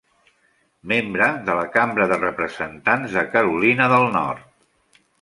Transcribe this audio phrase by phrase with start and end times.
[0.93, 4.53] Membre de la Cambra de Representants de Carolina del Nord.